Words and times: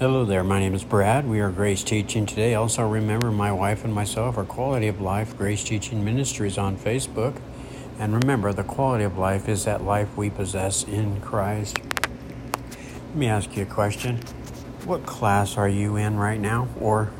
Hello 0.00 0.24
there, 0.24 0.42
my 0.42 0.58
name 0.58 0.72
is 0.72 0.82
Brad. 0.82 1.28
We 1.28 1.40
are 1.40 1.50
Grace 1.50 1.84
Teaching 1.84 2.24
today. 2.24 2.54
Also, 2.54 2.88
remember 2.88 3.30
my 3.30 3.52
wife 3.52 3.84
and 3.84 3.92
myself 3.92 4.38
are 4.38 4.46
Quality 4.46 4.88
of 4.88 4.98
Life 4.98 5.36
Grace 5.36 5.62
Teaching 5.62 6.02
Ministries 6.02 6.56
on 6.56 6.78
Facebook. 6.78 7.38
And 7.98 8.14
remember, 8.14 8.54
the 8.54 8.64
quality 8.64 9.04
of 9.04 9.18
life 9.18 9.46
is 9.46 9.66
that 9.66 9.84
life 9.84 10.16
we 10.16 10.30
possess 10.30 10.84
in 10.84 11.20
Christ. 11.20 11.80
Let 12.00 13.14
me 13.14 13.26
ask 13.26 13.54
you 13.54 13.64
a 13.64 13.66
question. 13.66 14.20
What 14.86 15.04
class 15.04 15.58
are 15.58 15.68
you 15.68 15.96
in 15.96 16.16
right 16.16 16.40
now? 16.40 16.68
Or 16.80 17.10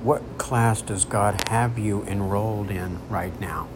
what 0.00 0.22
class 0.38 0.82
does 0.82 1.04
God 1.04 1.48
have 1.48 1.76
you 1.76 2.04
enrolled 2.04 2.70
in 2.70 3.00
right 3.08 3.38
now? 3.40 3.66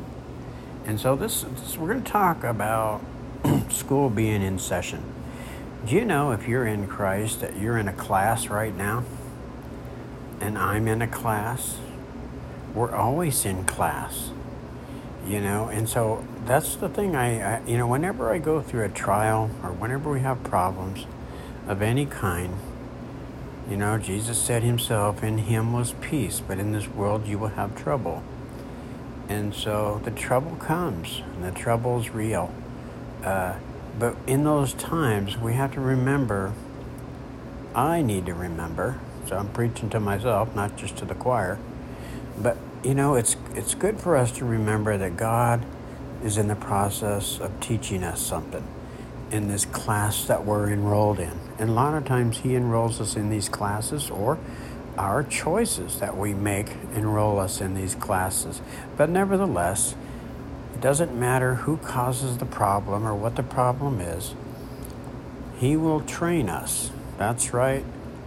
And 0.87 1.01
so 1.01 1.17
this, 1.17 1.43
this 1.43 1.77
we're 1.77 1.89
going 1.89 2.05
to 2.05 2.13
talk 2.13 2.45
about 2.45 3.03
school 3.71 4.09
being 4.09 4.41
in 4.41 4.61
session. 4.61 5.03
Do 5.87 5.95
you 5.95 6.07
know 6.07 6.33
if 6.33 6.49
you're 6.49 6.67
in 6.67 6.87
Christ 6.87 7.41
that 7.43 7.59
you're 7.59 7.77
in 7.77 7.89
a 7.89 7.93
class 7.93 8.47
right 8.47 8.75
now? 8.75 9.05
And 10.41 10.57
I'm 10.57 10.89
in 10.89 11.03
a 11.03 11.07
class? 11.07 11.77
We're 12.75 12.95
always 12.95 13.45
in 13.45 13.65
class, 13.65 14.31
you 15.27 15.43
know? 15.43 15.69
And 15.69 15.87
so 15.87 16.27
that's 16.47 16.77
the 16.77 16.89
thing 16.89 17.15
I, 17.15 17.57
I, 17.57 17.67
you 17.67 17.77
know, 17.77 17.87
whenever 17.87 18.33
I 18.33 18.39
go 18.39 18.63
through 18.63 18.85
a 18.85 18.89
trial 18.89 19.51
or 19.63 19.73
whenever 19.73 20.11
we 20.11 20.21
have 20.21 20.43
problems 20.43 21.07
of 21.69 21.83
any 21.83 22.07
kind, 22.07 22.57
you 23.69 23.77
know, 23.77 23.99
Jesus 23.99 24.41
said 24.41 24.63
himself, 24.63 25.23
in 25.23 25.37
him 25.37 25.75
was 25.75 25.93
peace, 26.01 26.41
but 26.41 26.59
in 26.59 26.73
this 26.73 26.89
world 26.89 27.27
you 27.27 27.39
will 27.39 27.49
have 27.49 27.77
trouble. 27.77 28.23
And 29.29 29.55
so 29.55 30.01
the 30.03 30.11
trouble 30.11 30.57
comes, 30.57 31.21
and 31.35 31.45
the 31.45 31.53
trouble 31.53 32.01
is 32.01 32.09
real. 32.09 32.55
Uh, 33.23 33.57
but 33.99 34.17
in 34.27 34.45
those 34.45 34.73
times, 34.75 35.37
we 35.37 35.55
have 35.55 35.73
to 35.75 35.81
remember, 35.81 36.53
I 37.75 38.03
need 38.03 38.27
to 38.27 38.35
remember, 38.35 38.99
so 39.27 39.37
I'm 39.37 39.49
preaching 39.49 39.91
to 39.91 40.01
myself, 40.01 40.55
not 40.55 40.77
just 40.77 40.97
to 40.99 41.05
the 41.05 41.15
choir, 41.15 41.59
but 42.39 42.57
you 42.83 42.95
know, 42.95 43.15
it's, 43.15 43.37
it's 43.55 43.75
good 43.75 43.99
for 43.99 44.17
us 44.17 44.31
to 44.33 44.45
remember 44.45 44.99
that 44.99 45.17
God 45.17 45.65
is 46.23 46.37
in 46.37 46.49
the 46.49 46.57
process 46.57 47.39
of 47.39 47.59
teaching 47.61 48.03
us 48.03 48.21
something 48.21 48.67
in 49.31 49.49
this 49.49 49.65
class 49.65 50.27
that 50.27 50.45
we're 50.45 50.71
enrolled 50.71 51.19
in. 51.19 51.33
And 51.59 51.71
a 51.71 51.73
lot 51.73 51.95
of 51.95 52.05
times 52.05 52.39
He 52.39 52.55
enrolls 52.55 53.01
us 53.01 53.17
in 53.17 53.31
these 53.31 53.49
classes, 53.49 54.11
or 54.11 54.39
our 54.99 55.23
choices 55.23 55.99
that 56.01 56.17
we 56.17 56.35
make 56.35 56.69
enroll 56.95 57.39
us 57.39 57.61
in 57.61 57.75
these 57.75 57.95
classes. 57.95 58.61
But 58.97 59.11
nevertheless, 59.11 59.95
doesn't 60.85 61.19
matter 61.19 61.55
who 61.55 61.79
causes 61.79 62.37
the 62.37 62.45
problem 62.45 63.07
or 63.07 63.15
what 63.15 63.37
the 63.37 63.43
problem 63.43 64.03
is. 64.03 64.35
He 65.57 65.79
will 65.79 66.03
train 66.03 66.51
us. 66.51 66.91
That's 67.17 67.55
right, 67.55 67.83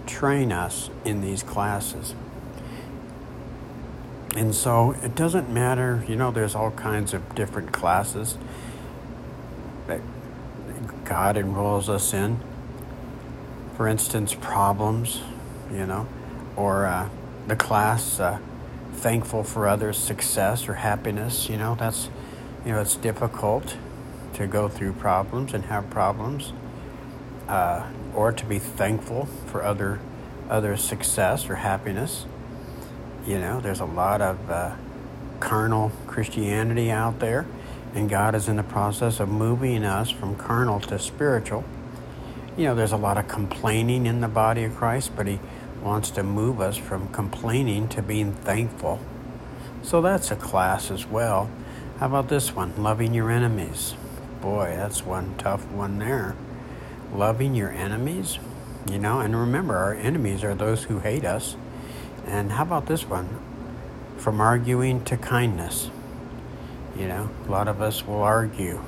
train 0.07 0.51
us 0.51 0.89
in 1.05 1.21
these 1.21 1.43
classes. 1.43 2.15
And 4.35 4.55
so 4.55 4.95
it 5.03 5.13
doesn't 5.13 5.53
matter, 5.53 6.03
you 6.07 6.15
know, 6.15 6.31
there's 6.31 6.55
all 6.55 6.71
kinds 6.71 7.13
of 7.13 7.35
different 7.35 7.71
classes 7.71 8.39
that 9.85 10.01
God 11.05 11.37
enrolls 11.37 11.89
us 11.89 12.11
in. 12.11 12.39
For 13.75 13.87
instance, 13.87 14.33
problems, 14.33 15.21
you 15.71 15.85
know, 15.85 16.07
or 16.55 16.87
uh, 16.87 17.07
the 17.45 17.55
class 17.55 18.19
uh, 18.19 18.39
thankful 18.93 19.43
for 19.43 19.67
others' 19.67 19.99
success 19.99 20.67
or 20.67 20.73
happiness, 20.73 21.49
you 21.49 21.57
know, 21.57 21.75
that's 21.75 22.09
you 22.67 22.73
know, 22.73 22.81
it's 22.81 22.97
difficult 22.97 23.77
to 24.33 24.45
go 24.45 24.67
through 24.67 24.91
problems 24.91 25.53
and 25.53 25.63
have 25.65 25.89
problems, 25.89 26.51
uh, 27.47 27.89
or 28.13 28.33
to 28.33 28.45
be 28.45 28.59
thankful 28.59 29.25
for 29.45 29.63
other 29.63 30.01
other 30.49 30.75
success 30.75 31.49
or 31.49 31.55
happiness. 31.55 32.25
You 33.25 33.39
know, 33.39 33.61
there's 33.61 33.79
a 33.79 33.85
lot 33.85 34.21
of 34.21 34.51
uh, 34.51 34.75
carnal 35.39 35.93
Christianity 36.07 36.91
out 36.91 37.19
there, 37.19 37.45
and 37.95 38.09
God 38.09 38.35
is 38.35 38.49
in 38.49 38.57
the 38.57 38.63
process 38.63 39.21
of 39.21 39.29
moving 39.29 39.85
us 39.85 40.09
from 40.09 40.35
carnal 40.35 40.81
to 40.81 40.99
spiritual. 40.99 41.63
You 42.57 42.65
know, 42.65 42.75
there's 42.75 42.91
a 42.91 42.97
lot 42.97 43.17
of 43.17 43.29
complaining 43.29 44.05
in 44.05 44.19
the 44.19 44.27
body 44.27 44.65
of 44.65 44.75
Christ, 44.75 45.15
but 45.15 45.25
He 45.25 45.39
wants 45.81 46.09
to 46.11 46.23
move 46.23 46.59
us 46.59 46.75
from 46.75 47.07
complaining 47.13 47.87
to 47.89 48.01
being 48.01 48.33
thankful. 48.33 48.99
So 49.83 50.01
that's 50.01 50.31
a 50.31 50.35
class 50.35 50.91
as 50.91 51.05
well. 51.05 51.49
How 51.99 52.05
about 52.05 52.29
this 52.29 52.55
one? 52.55 52.73
Loving 52.77 53.15
your 53.15 53.31
enemies. 53.31 53.95
Boy, 54.39 54.75
that's 54.77 55.03
one 55.03 55.33
tough 55.39 55.65
one 55.71 55.97
there. 55.97 56.35
Loving 57.11 57.55
your 57.55 57.71
enemies? 57.71 58.37
You 58.87 58.99
know, 58.99 59.19
and 59.19 59.35
remember, 59.35 59.75
our 59.75 59.95
enemies 59.95 60.43
are 60.43 60.53
those 60.53 60.83
who 60.83 60.99
hate 60.99 61.25
us. 61.25 61.55
And 62.27 62.51
how 62.51 62.61
about 62.61 62.85
this 62.85 63.09
one? 63.09 63.39
From 64.17 64.39
arguing 64.39 65.03
to 65.05 65.17
kindness. 65.17 65.89
You 66.95 67.07
know, 67.07 67.31
a 67.47 67.51
lot 67.51 67.67
of 67.67 67.81
us 67.81 68.05
will 68.05 68.21
argue. 68.21 68.79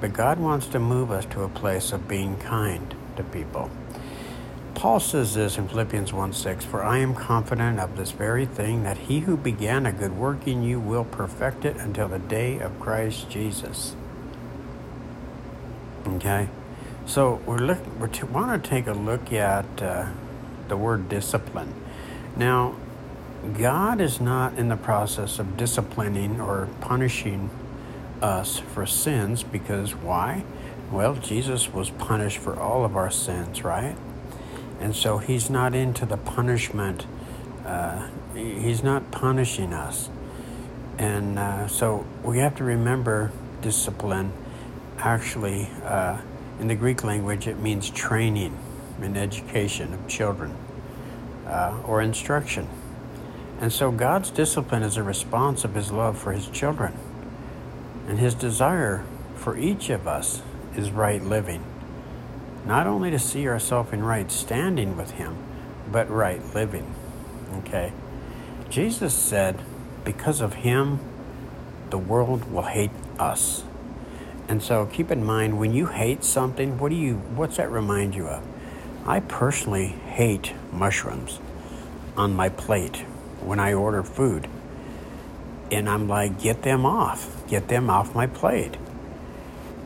But 0.00 0.14
God 0.14 0.38
wants 0.38 0.66
to 0.68 0.80
move 0.80 1.10
us 1.10 1.26
to 1.26 1.42
a 1.42 1.48
place 1.50 1.92
of 1.92 2.08
being 2.08 2.38
kind 2.38 2.94
to 3.16 3.22
people. 3.22 3.70
Paul 4.74 4.98
says 5.00 5.34
this 5.34 5.56
in 5.56 5.68
Philippians 5.68 6.12
1 6.12 6.32
6 6.32 6.64
For 6.64 6.82
I 6.82 6.98
am 6.98 7.14
confident 7.14 7.78
of 7.78 7.96
this 7.96 8.10
very 8.10 8.44
thing, 8.44 8.82
that 8.82 8.98
he 8.98 9.20
who 9.20 9.36
began 9.36 9.86
a 9.86 9.92
good 9.92 10.16
work 10.16 10.46
in 10.46 10.62
you 10.62 10.80
will 10.80 11.04
perfect 11.04 11.64
it 11.64 11.76
until 11.76 12.08
the 12.08 12.18
day 12.18 12.58
of 12.58 12.78
Christ 12.80 13.30
Jesus. 13.30 13.94
Okay? 16.06 16.48
So 17.06 17.40
we're 17.46 17.58
look, 17.58 17.78
we're 17.98 18.08
t- 18.08 18.24
want 18.24 18.62
to 18.62 18.68
take 18.68 18.86
a 18.86 18.92
look 18.92 19.32
at 19.32 19.82
uh, 19.82 20.10
the 20.68 20.76
word 20.76 21.08
discipline. 21.08 21.72
Now, 22.36 22.76
God 23.56 24.00
is 24.00 24.20
not 24.20 24.58
in 24.58 24.68
the 24.68 24.76
process 24.76 25.38
of 25.38 25.56
disciplining 25.56 26.40
or 26.40 26.68
punishing 26.80 27.50
us 28.22 28.58
for 28.58 28.86
sins 28.86 29.42
because 29.42 29.94
why? 29.94 30.44
Well, 30.90 31.14
Jesus 31.14 31.72
was 31.72 31.90
punished 31.90 32.38
for 32.38 32.58
all 32.58 32.84
of 32.84 32.96
our 32.96 33.10
sins, 33.10 33.62
right? 33.62 33.96
And 34.80 34.94
so 34.94 35.18
he's 35.18 35.48
not 35.48 35.74
into 35.74 36.04
the 36.06 36.16
punishment. 36.16 37.06
Uh, 37.64 38.08
he's 38.34 38.82
not 38.82 39.10
punishing 39.10 39.72
us. 39.72 40.10
And 40.98 41.38
uh, 41.38 41.66
so 41.68 42.06
we 42.22 42.38
have 42.38 42.56
to 42.56 42.64
remember 42.64 43.32
discipline. 43.62 44.32
Actually, 44.98 45.68
uh, 45.84 46.20
in 46.60 46.68
the 46.68 46.74
Greek 46.74 47.02
language, 47.02 47.46
it 47.46 47.58
means 47.58 47.90
training 47.90 48.56
and 49.00 49.16
education 49.16 49.92
of 49.92 50.06
children 50.06 50.54
uh, 51.46 51.80
or 51.86 52.00
instruction. 52.00 52.68
And 53.60 53.72
so 53.72 53.90
God's 53.90 54.30
discipline 54.30 54.82
is 54.82 54.96
a 54.96 55.02
response 55.02 55.64
of 55.64 55.74
his 55.74 55.90
love 55.90 56.18
for 56.18 56.32
his 56.32 56.48
children. 56.48 56.96
And 58.06 58.18
his 58.18 58.34
desire 58.34 59.04
for 59.34 59.56
each 59.56 59.90
of 59.90 60.06
us 60.06 60.42
is 60.76 60.90
right 60.90 61.22
living 61.22 61.64
not 62.64 62.86
only 62.86 63.10
to 63.10 63.18
see 63.18 63.46
ourselves 63.46 63.92
in 63.92 64.02
right 64.02 64.30
standing 64.30 64.96
with 64.96 65.12
Him, 65.12 65.36
but 65.90 66.10
right 66.10 66.42
living. 66.54 66.94
Okay? 67.58 67.92
Jesus 68.70 69.14
said, 69.14 69.60
because 70.04 70.40
of 70.40 70.54
Him, 70.54 70.98
the 71.90 71.98
world 71.98 72.50
will 72.50 72.62
hate 72.62 72.90
us. 73.18 73.64
And 74.48 74.62
so 74.62 74.86
keep 74.86 75.10
in 75.10 75.24
mind 75.24 75.58
when 75.58 75.72
you 75.72 75.86
hate 75.86 76.24
something, 76.24 76.78
what 76.78 76.90
do 76.90 76.96
you 76.96 77.14
what's 77.34 77.56
that 77.56 77.70
remind 77.70 78.14
you 78.14 78.26
of? 78.26 78.44
I 79.06 79.20
personally 79.20 79.86
hate 79.86 80.52
mushrooms 80.72 81.38
on 82.16 82.34
my 82.34 82.48
plate 82.48 82.98
when 83.40 83.58
I 83.58 83.72
order 83.72 84.02
food. 84.02 84.48
And 85.70 85.88
I'm 85.88 86.08
like, 86.08 86.40
get 86.40 86.62
them 86.62 86.84
off. 86.84 87.46
Get 87.48 87.68
them 87.68 87.88
off 87.88 88.14
my 88.14 88.26
plate. 88.26 88.76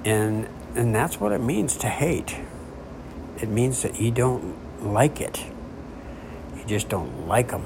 And 0.05 0.49
and 0.75 0.95
that's 0.95 1.21
what 1.21 1.33
it 1.33 1.41
means 1.41 1.77
to 1.79 1.89
hate 1.89 2.37
it 3.41 3.49
means 3.49 3.83
that 3.83 4.01
you 4.01 4.11
don't 4.11 4.57
like 4.85 5.21
it. 5.21 5.45
You 6.57 6.65
just 6.67 6.89
don't 6.89 7.27
like 7.27 7.51
them. 7.51 7.65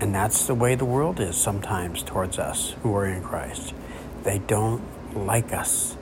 And 0.00 0.14
that's 0.14 0.46
the 0.46 0.54
way 0.54 0.74
the 0.74 0.84
world 0.84 1.20
is 1.20 1.36
sometimes 1.36 2.02
towards 2.02 2.38
us 2.38 2.74
who 2.82 2.94
are 2.94 3.06
in 3.06 3.22
Christ. 3.22 3.74
They 4.22 4.38
don't 4.38 4.82
like 5.14 5.52
us, 5.52 5.96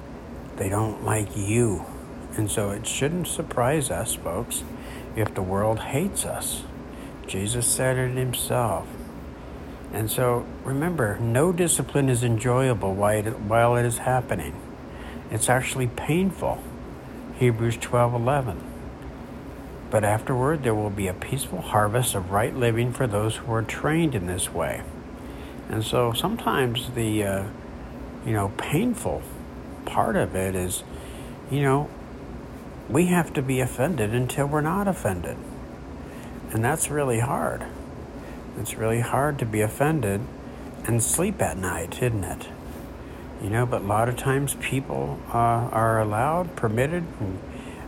they 0.56 0.68
don't 0.68 1.04
like 1.04 1.36
you. 1.36 1.84
And 2.36 2.50
so 2.50 2.70
it 2.70 2.86
shouldn't 2.86 3.26
surprise 3.26 3.90
us, 3.90 4.14
folks, 4.14 4.62
if 5.16 5.34
the 5.34 5.42
world 5.42 5.80
hates 5.80 6.24
us. 6.24 6.62
Jesus 7.26 7.66
said 7.66 7.96
it 7.96 8.16
himself. 8.16 8.86
And 9.92 10.10
so 10.10 10.46
remember, 10.64 11.18
no 11.18 11.52
discipline 11.52 12.08
is 12.08 12.22
enjoyable 12.22 12.94
while 12.94 13.76
it 13.76 13.84
is 13.84 13.98
happening. 13.98 14.54
It's 15.30 15.48
actually 15.48 15.88
painful. 15.88 16.62
Hebrews 17.38 17.76
12:11. 17.76 18.56
But 19.90 20.02
afterward 20.02 20.64
there 20.64 20.74
will 20.74 20.90
be 20.90 21.06
a 21.06 21.14
peaceful 21.14 21.60
harvest 21.60 22.16
of 22.16 22.32
right 22.32 22.54
living 22.54 22.92
for 22.92 23.06
those 23.06 23.36
who 23.36 23.52
are 23.52 23.62
trained 23.62 24.16
in 24.16 24.26
this 24.26 24.52
way. 24.52 24.82
And 25.68 25.84
so 25.84 26.12
sometimes 26.12 26.90
the 26.90 27.24
uh, 27.24 27.44
you 28.26 28.32
know 28.32 28.50
painful 28.56 29.22
part 29.86 30.16
of 30.16 30.34
it 30.34 30.56
is 30.56 30.82
you 31.48 31.62
know 31.62 31.88
we 32.88 33.06
have 33.06 33.32
to 33.34 33.42
be 33.42 33.60
offended 33.60 34.12
until 34.12 34.46
we're 34.46 34.60
not 34.60 34.88
offended. 34.88 35.36
And 36.50 36.64
that's 36.64 36.90
really 36.90 37.20
hard. 37.20 37.64
It's 38.58 38.74
really 38.74 39.00
hard 39.00 39.38
to 39.38 39.46
be 39.46 39.60
offended 39.60 40.22
and 40.86 41.00
sleep 41.02 41.40
at 41.40 41.56
night, 41.56 42.02
isn't 42.02 42.24
it? 42.24 42.48
You 43.42 43.50
know, 43.50 43.66
but 43.66 43.82
a 43.82 43.84
lot 43.84 44.08
of 44.08 44.16
times 44.16 44.56
people 44.60 45.20
uh, 45.28 45.36
are 45.72 46.00
allowed, 46.00 46.56
permitted 46.56 47.04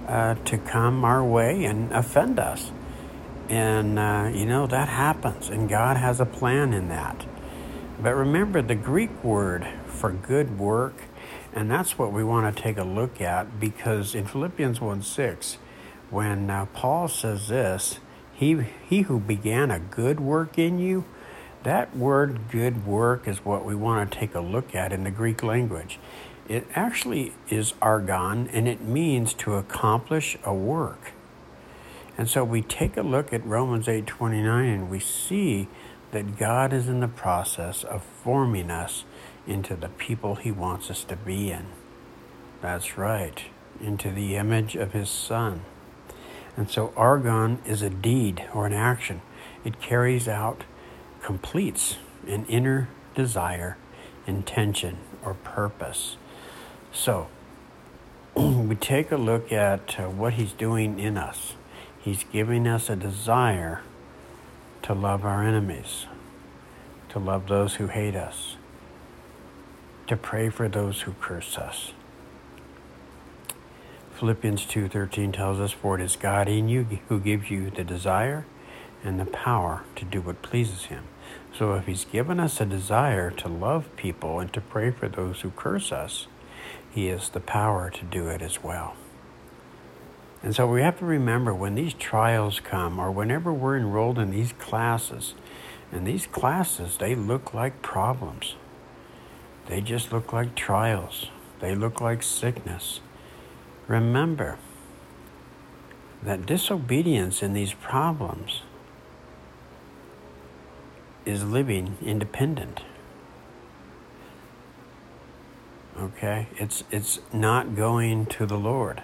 uh, 0.07 0.35
to 0.37 0.59
come 0.59 1.05
our 1.05 1.25
way 1.25 1.65
and 1.65 1.93
offend 1.93 2.39
us. 2.39 2.71
And, 3.49 3.99
uh, 3.99 4.31
you 4.33 4.47
know, 4.47 4.69
that 4.69 4.89
happens, 4.89 5.49
and 5.49 5.69
God 5.69 5.97
has 5.97 6.21
a 6.21 6.27
plan 6.27 6.73
in 6.73 6.89
that. 6.89 7.27
But 8.01 8.15
remember 8.15 8.63
the 8.63 8.77
Greek 8.77 9.25
word 9.25 9.67
for 9.87 10.13
good 10.13 10.59
work, 10.59 10.95
and 11.53 11.69
that's 11.69 11.99
what 11.99 12.13
we 12.13 12.23
want 12.23 12.55
to 12.55 12.63
take 12.63 12.79
a 12.79 12.85
look 12.85 13.21
at 13.21 13.59
because 13.59 14.15
in 14.15 14.27
Philippians 14.27 14.81
1 14.81 15.03
6, 15.03 15.59
when 16.11 16.49
uh, 16.49 16.67
Paul 16.67 17.09
says 17.09 17.49
this, 17.49 17.99
he, 18.33 18.65
he 18.89 19.03
who 19.03 19.19
began 19.19 19.71
a 19.71 19.81
good 19.81 20.21
work 20.21 20.59
in 20.59 20.79
you, 20.79 21.05
that 21.63 21.97
word 21.97 22.51
good 22.51 22.87
work 22.87 23.29
is 23.29 23.45
what 23.45 23.65
we 23.65 23.75
want 23.75 24.11
to 24.11 24.19
take 24.19 24.35
a 24.35 24.41
look 24.41 24.75
at 24.75 24.93
in 24.93 25.05
the 25.05 25.11
Greek 25.11 25.43
language. 25.43 25.99
It 26.49 26.67
actually 26.75 27.35
is 27.49 27.75
ergon 27.83 28.49
and 28.53 28.67
it 28.67 28.81
means 28.81 29.35
to 29.35 29.55
accomplish 29.55 30.37
a 30.45 30.55
work. 30.55 31.13
And 32.17 32.29
so 32.29 32.45
we 32.45 32.63
take 32.63 32.97
a 32.97 33.03
look 33.03 33.33
at 33.33 33.47
Romans 33.47 33.87
8:29 33.87 34.75
and 34.75 34.91
we 34.91 35.01
see 35.01 35.69
that 36.11 36.37
God 36.37 36.73
is 36.73 36.89
in 36.89 37.01
the 37.01 37.09
process 37.09 37.85
of 37.85 38.03
forming 38.03 38.71
us 38.71 39.05
into 39.47 39.77
the 39.77 39.89
people 39.89 40.35
he 40.35 40.51
wants 40.51 40.91
us 40.91 41.05
to 41.05 41.17
be 41.17 41.51
in. 41.51 41.67
That's 42.61 42.99
right, 42.99 43.43
into 43.81 44.11
the 44.11 44.37
image 44.37 44.77
of 44.77 44.93
his 44.93 45.09
son. 45.09 45.63
And 46.57 46.71
so 46.71 46.89
ergon 46.97 47.59
is 47.67 47.81
a 47.81 47.91
deed 47.91 48.45
or 48.53 48.67
an 48.67 48.73
action. 48.73 49.23
It 49.65 49.81
carries 49.81 50.27
out 50.29 50.65
completes 51.23 51.97
an 52.27 52.47
inner 52.47 52.89
desire, 53.15 53.77
intention, 54.27 54.99
or 55.23 55.35
purpose. 55.35 56.17
So, 56.93 57.29
we 58.37 58.75
take 58.77 59.11
a 59.11 59.17
look 59.17 59.53
at 59.53 59.99
uh, 59.99 60.09
what 60.09 60.35
He's 60.35 60.53
doing 60.53 60.99
in 60.99 61.17
us. 61.17 61.55
He's 62.01 62.25
giving 62.25 62.67
us 62.67 62.89
a 62.89 62.97
desire 62.97 63.83
to 64.83 64.95
love 64.95 65.25
our 65.25 65.43
enemies, 65.43 66.07
to 67.11 67.19
love 67.19 67.49
those 67.49 67.75
who 67.75 67.89
hate 67.89 68.17
us, 68.17 68.57
to 70.07 70.17
pray 70.17 70.49
for 70.49 70.69
those 70.69 71.03
who 71.03 71.13
curse 71.21 71.59
us. 71.59 71.93
Philippians 74.15 74.67
2:13 74.67 75.33
tells 75.33 75.61
us 75.61 75.73
for 75.73 75.99
it 75.99 76.03
is 76.03 76.17
God 76.17 76.49
in 76.49 76.69
you 76.69 76.87
who 77.09 77.19
gives 77.19 77.51
you 77.51 77.71
the 77.71 77.85
desire 77.85 78.45
and 79.03 79.19
the 79.19 79.27
power 79.27 79.83
to 79.97 80.05
do 80.05 80.21
what 80.21 80.43
pleases 80.43 80.87
Him. 80.87 81.05
So, 81.57 81.75
if 81.75 81.87
He's 81.87 82.05
given 82.05 82.39
us 82.41 82.61
a 82.61 82.67
desire 82.67 83.31
to 83.31 83.49
love 83.49 83.95
people 83.97 84.41
and 84.41 84.53
to 84.53 84.61
pray 84.61 84.91
for 84.91 85.09
those 85.09 85.41
who 85.41 85.51
curse 85.51 85.93
us, 85.93 86.27
He 86.91 87.07
has 87.07 87.29
the 87.29 87.41
power 87.41 87.91
to 87.91 88.05
do 88.05 88.29
it 88.29 88.43
as 88.43 88.63
well. 88.63 88.95
And 90.43 90.55
so 90.55 90.67
we 90.67 90.81
have 90.81 90.99
to 91.01 91.05
remember 91.05 91.55
when 91.55 91.75
these 91.75 91.93
trials 91.93 92.61
come, 92.61 92.99
or 92.99 93.11
whenever 93.11 93.53
we're 93.53 93.77
enrolled 93.77 94.19
in 94.19 94.31
these 94.31 94.53
classes, 94.55 95.35
and 95.93 96.07
these 96.07 96.27
classes, 96.27 96.97
they 96.99 97.15
look 97.15 97.53
like 97.53 97.83
problems. 97.83 98.55
They 99.67 99.81
just 99.81 100.13
look 100.13 100.33
like 100.33 100.55
trials. 100.55 101.27
They 101.61 101.75
look 101.75 102.01
like 102.01 102.23
sickness. 102.23 103.01
Remember 103.87 104.59
that 106.23 106.47
disobedience 106.47 107.43
in 107.43 107.53
these 107.53 107.75
problems 107.75 108.63
is 111.25 111.45
living 111.45 111.97
independent. 112.03 112.81
Okay? 115.99 116.49
It's 116.57 116.85
it's 116.91 117.21
not 117.33 117.75
going 117.77 118.27
to 118.27 118.47
the 118.47 118.59
Lord 118.59 119.03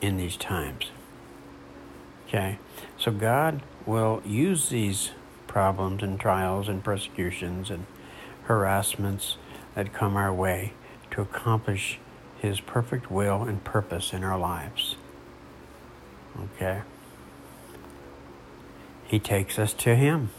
in 0.00 0.16
these 0.16 0.36
times. 0.36 0.90
Okay? 2.28 2.58
So 2.96 3.10
God 3.10 3.62
will 3.86 4.22
use 4.24 4.68
these 4.68 5.10
problems 5.46 6.02
and 6.02 6.20
trials 6.20 6.68
and 6.68 6.82
persecutions 6.84 7.70
and 7.70 7.86
harassments 8.44 9.36
that 9.74 9.92
come 9.92 10.16
our 10.16 10.32
way 10.32 10.72
to 11.10 11.20
accomplish 11.20 11.98
his 12.38 12.60
perfect 12.60 13.10
will 13.10 13.42
and 13.42 13.62
purpose 13.64 14.12
in 14.12 14.22
our 14.24 14.38
lives. 14.38 14.96
Okay? 16.38 16.82
He 19.06 19.18
takes 19.18 19.58
us 19.58 19.72
to 19.74 19.96
him. 19.96 20.30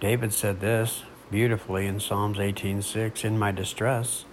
David 0.00 0.32
said 0.32 0.60
this 0.60 1.02
beautifully 1.30 1.86
in 1.86 2.00
Psalms 2.00 2.40
18:6, 2.40 3.22
"In 3.22 3.38
my 3.38 3.52
distress, 3.52 4.24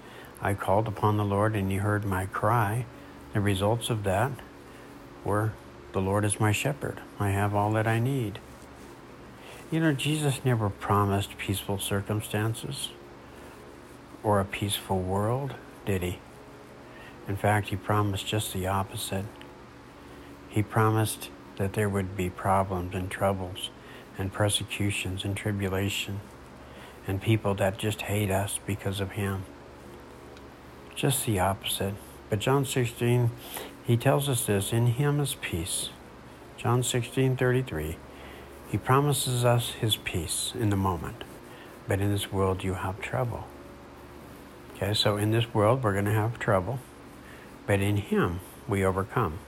I 0.41 0.53
called 0.53 0.87
upon 0.87 1.17
the 1.17 1.25
Lord 1.25 1.57
and 1.57 1.69
he 1.69 1.77
heard 1.77 2.05
my 2.05 2.25
cry." 2.25 2.85
The 3.33 3.41
results 3.41 3.89
of 3.89 4.03
that 4.03 4.31
were 5.25 5.51
the 5.91 5.99
Lord 5.99 6.23
is 6.23 6.39
my 6.39 6.53
shepherd. 6.53 7.01
I 7.19 7.31
have 7.31 7.53
all 7.53 7.71
that 7.73 7.85
I 7.85 7.99
need. 7.99 8.39
You 9.69 9.81
know, 9.81 9.91
Jesus 9.91 10.45
never 10.45 10.69
promised 10.69 11.37
peaceful 11.37 11.79
circumstances 11.79 12.91
or 14.23 14.39
a 14.39 14.45
peaceful 14.45 15.01
world, 15.01 15.55
did 15.85 16.01
he? 16.01 16.19
In 17.27 17.35
fact, 17.35 17.67
he 17.69 17.75
promised 17.75 18.25
just 18.25 18.53
the 18.53 18.67
opposite. 18.67 19.25
He 20.47 20.63
promised 20.63 21.29
that 21.57 21.73
there 21.73 21.89
would 21.89 22.15
be 22.15 22.29
problems 22.29 22.95
and 22.95 23.11
troubles 23.11 23.69
and 24.17 24.33
persecutions 24.33 25.23
and 25.23 25.35
tribulation 25.35 26.19
and 27.07 27.21
people 27.21 27.55
that 27.55 27.77
just 27.77 28.01
hate 28.03 28.29
us 28.29 28.59
because 28.65 28.99
of 28.99 29.11
him. 29.11 29.43
Just 30.95 31.25
the 31.25 31.39
opposite. 31.39 31.95
But 32.29 32.39
John 32.39 32.65
16, 32.65 33.31
he 33.85 33.95
tells 33.95 34.27
us 34.27 34.45
this 34.45 34.73
in 34.73 34.87
him 34.87 35.19
is 35.19 35.35
peace. 35.35 35.89
John 36.57 36.83
16, 36.83 37.37
33. 37.37 37.97
He 38.69 38.77
promises 38.77 39.45
us 39.45 39.71
his 39.71 39.95
peace 39.95 40.51
in 40.59 40.69
the 40.69 40.75
moment. 40.75 41.23
But 41.87 42.01
in 42.01 42.11
this 42.11 42.31
world, 42.31 42.63
you 42.63 42.73
have 42.73 42.99
trouble. 42.99 43.47
Okay, 44.75 44.93
so 44.93 45.15
in 45.15 45.31
this 45.31 45.53
world, 45.53 45.83
we're 45.83 45.93
going 45.93 46.05
to 46.05 46.11
have 46.11 46.37
trouble. 46.37 46.79
But 47.65 47.79
in 47.79 47.97
him, 47.97 48.41
we 48.67 48.83
overcome. 48.83 49.39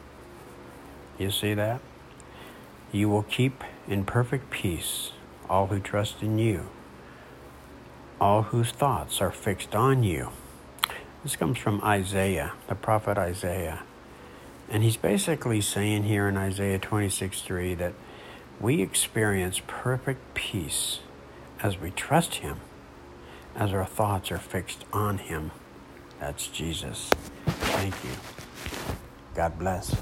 You 1.17 1.31
see 1.31 1.53
that? 1.55 1.81
You 2.91 3.09
will 3.09 3.23
keep 3.23 3.63
in 3.87 4.03
perfect 4.03 4.49
peace 4.49 5.11
all 5.49 5.67
who 5.67 5.79
trust 5.79 6.21
in 6.21 6.37
you, 6.37 6.69
all 8.19 8.43
whose 8.43 8.71
thoughts 8.71 9.21
are 9.21 9.31
fixed 9.31 9.75
on 9.75 10.03
you. 10.03 10.29
This 11.23 11.35
comes 11.35 11.57
from 11.57 11.81
Isaiah, 11.83 12.53
the 12.67 12.75
prophet 12.75 13.17
Isaiah. 13.17 13.83
And 14.69 14.83
he's 14.83 14.97
basically 14.97 15.61
saying 15.61 16.03
here 16.03 16.27
in 16.27 16.37
Isaiah 16.37 16.79
26 16.79 17.41
3 17.41 17.73
that 17.75 17.93
we 18.59 18.81
experience 18.81 19.61
perfect 19.67 20.33
peace 20.33 20.99
as 21.61 21.77
we 21.79 21.91
trust 21.91 22.35
him, 22.35 22.57
as 23.55 23.73
our 23.73 23.85
thoughts 23.85 24.31
are 24.31 24.37
fixed 24.37 24.85
on 24.93 25.17
him. 25.17 25.51
That's 26.19 26.47
Jesus. 26.47 27.09
Thank 27.45 27.95
you. 28.03 28.11
God 29.35 29.57
bless. 29.57 29.95